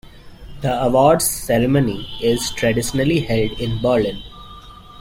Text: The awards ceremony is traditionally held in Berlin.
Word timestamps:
The 0.61 0.81
awards 0.81 1.25
ceremony 1.29 2.09
is 2.23 2.49
traditionally 2.49 3.19
held 3.19 3.51
in 3.59 3.79
Berlin. 3.83 4.19